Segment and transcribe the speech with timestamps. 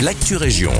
[0.00, 0.72] l'actu région.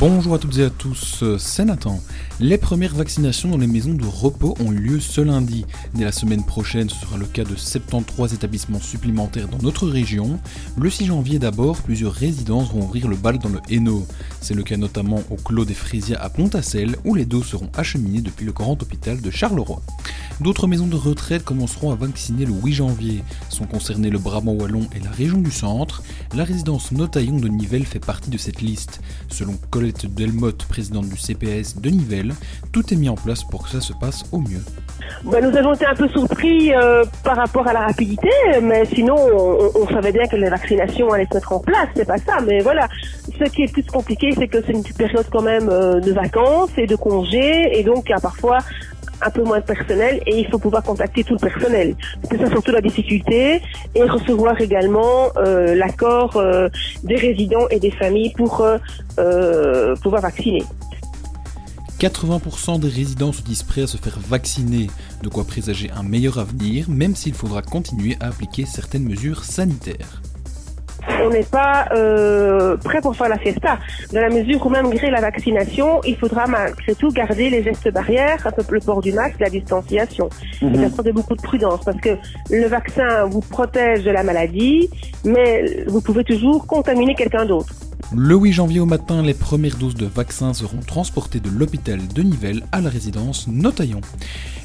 [0.00, 2.00] Bonjour à toutes et à tous, c'est Nathan.
[2.40, 5.64] Les premières vaccinations dans les maisons de repos ont eu lieu ce lundi.
[5.94, 10.40] Dès la semaine prochaine, ce sera le cas de 73 établissements supplémentaires dans notre région.
[10.76, 14.06] Le 6 janvier d'abord, plusieurs résidences vont ouvrir le bal dans le Hainaut.
[14.40, 18.22] C'est le cas notamment au Clos des Frésias à Pontassel, où les doses seront acheminées
[18.22, 19.82] depuis le grand hôpital de Charleroi.
[20.40, 23.22] D'autres maisons de retraite commenceront à vacciner le 8 janvier.
[23.50, 26.02] Sont concernés le Brabant Wallon et la région du centre.
[26.34, 29.00] La résidence Notaillon de Nivelles fait partie de cette liste.
[29.82, 32.34] Colette Delmotte, présidente du CPS de Nivelles,
[32.70, 34.62] tout est mis en place pour que ça se passe au mieux.
[35.24, 38.30] Bah, nous avons été un peu surpris euh, par rapport à la rapidité,
[38.62, 42.18] mais sinon on, savait bien que les vaccinations allaient se mettre en place, c'est pas
[42.18, 42.38] ça.
[42.46, 42.86] Mais voilà,
[43.26, 46.70] ce qui est plus compliqué, c'est que c'est une période quand même euh, de vacances
[46.76, 48.58] et de congés, et donc il parfois
[49.24, 51.94] un peu moins de personnel et il faut pouvoir contacter tout le personnel.
[52.30, 53.60] C'est ça surtout la difficulté
[53.94, 56.68] et recevoir également euh, l'accord euh,
[57.04, 58.64] des résidents et des familles pour
[59.18, 60.62] euh, pouvoir vacciner.
[61.98, 64.88] 80% des résidents se disent prêts à se faire vacciner,
[65.22, 70.20] de quoi présager un meilleur avenir, même s'il faudra continuer à appliquer certaines mesures sanitaires
[71.24, 73.78] on n'est pas euh, prêt pour faire la fiesta.
[74.12, 77.90] Dans la mesure où même malgré la vaccination, il faudra malgré tout garder les gestes
[77.92, 78.38] barrières,
[78.70, 80.28] le port du masque, la distanciation.
[80.60, 80.96] Mm -hmm.
[80.96, 82.12] ça beaucoup de prudence parce que
[82.50, 84.88] le vaccin vous protège de la maladie,
[85.24, 87.72] mais vous pouvez toujours contaminer quelqu'un d'autre.
[88.14, 92.22] Le 8 janvier au matin, les premières doses de vaccins seront transportées de l'hôpital de
[92.22, 94.02] Nivelles à la résidence Notaillon.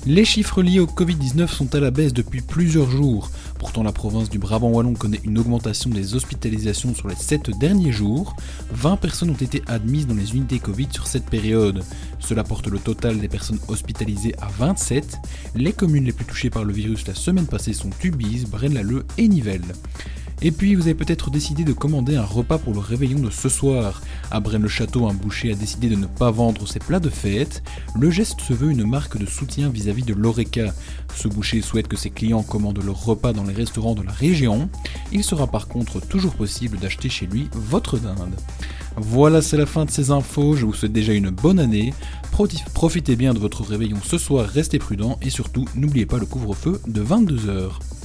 [0.06, 3.30] Les chiffres liés au Covid-19 sont à la baisse depuis plusieurs jours.
[3.60, 7.92] Pourtant, la province du Brabant Wallon connaît une augmentation des hospitalisations sur les 7 derniers
[7.92, 8.36] jours.
[8.72, 11.84] 20 personnes ont été admises dans les unités Covid sur cette période.
[12.20, 15.18] Cela porte le total des personnes hospitalisées à 27.
[15.56, 19.28] Les communes les plus touchées par le virus la semaine passée sont Tubize, Braine-l'Alleud et
[19.28, 19.74] Nivelles.
[20.44, 23.50] Et puis vous avez peut-être décidé de commander un repas pour le réveillon de ce
[23.50, 24.02] soir.
[24.30, 27.64] À Braine-le-Château, un boucher a décidé de ne pas vendre ses plats de fête.
[28.00, 30.76] Le geste se veut une marque de soutien vis-à-vis de l'ORECA.
[31.16, 34.70] Ce boucher souhaite que ses clients commandent leur repas dans les restaurants de la région.
[35.12, 38.36] Il sera par contre toujours possible d'acheter chez lui votre dinde.
[38.96, 40.56] Voilà, c'est la fin de ces infos.
[40.56, 41.94] Je vous souhaite déjà une bonne année.
[42.76, 46.80] Profitez bien de votre réveillon ce soir, restez prudent et surtout n'oubliez pas le couvre-feu
[46.88, 47.97] de 22h.